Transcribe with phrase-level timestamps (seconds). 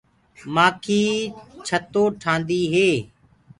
[0.55, 1.01] مآکي
[1.67, 2.89] ڇتو ٺهآندي هي۔